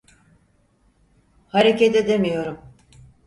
Hareket 1.47 1.95
edemiyorum. 1.95 2.59